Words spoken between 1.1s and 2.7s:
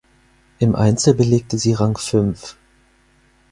belegte sie Rang fünf.